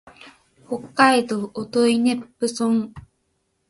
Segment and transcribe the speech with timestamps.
[0.67, 1.51] 北海道
[1.87, 2.91] 音威子府村